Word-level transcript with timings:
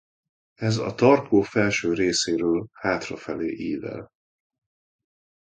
Ez 0.59 0.77
a 0.77 0.95
tarkó 0.95 1.41
felső 1.41 1.93
részéről 1.93 2.67
hátrafelé 2.71 3.51
ível. 3.53 4.09